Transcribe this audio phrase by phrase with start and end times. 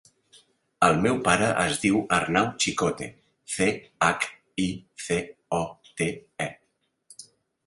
[0.85, 3.11] El meu pare es diu Arnau Chicote:
[3.57, 3.69] ce,
[4.07, 4.27] hac,
[4.65, 4.67] i,
[5.05, 5.19] ce,
[5.61, 5.61] o,
[6.01, 6.11] te,
[6.49, 6.53] e.